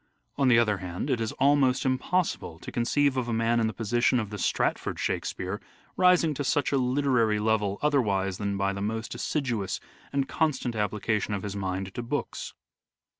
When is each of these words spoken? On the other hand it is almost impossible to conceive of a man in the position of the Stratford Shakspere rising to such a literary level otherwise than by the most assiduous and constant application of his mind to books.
On 0.35 0.47
the 0.47 0.57
other 0.57 0.77
hand 0.79 1.11
it 1.11 1.21
is 1.21 1.31
almost 1.33 1.85
impossible 1.85 2.57
to 2.57 2.71
conceive 2.71 3.17
of 3.17 3.27
a 3.27 3.33
man 3.33 3.59
in 3.59 3.67
the 3.67 3.71
position 3.71 4.19
of 4.19 4.31
the 4.31 4.39
Stratford 4.39 4.97
Shakspere 4.99 5.61
rising 5.95 6.33
to 6.33 6.43
such 6.43 6.71
a 6.71 6.77
literary 6.79 7.39
level 7.39 7.77
otherwise 7.83 8.39
than 8.39 8.57
by 8.57 8.73
the 8.73 8.81
most 8.81 9.13
assiduous 9.13 9.79
and 10.11 10.27
constant 10.27 10.75
application 10.75 11.35
of 11.35 11.43
his 11.43 11.55
mind 11.55 11.93
to 11.93 12.01
books. 12.01 12.55